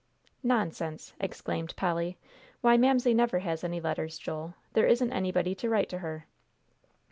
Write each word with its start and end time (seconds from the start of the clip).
"Nonsense!" 0.41 1.13
exclaimed 1.19 1.75
Polly; 1.75 2.17
"why, 2.61 2.75
Mamsie 2.75 3.13
never 3.13 3.37
has 3.37 3.63
any 3.63 3.79
letters, 3.79 4.17
Joel. 4.17 4.55
There 4.73 4.87
isn't 4.87 5.13
anybody 5.13 5.53
to 5.53 5.69
write 5.69 5.89
to 5.89 5.99
her." 5.99 6.25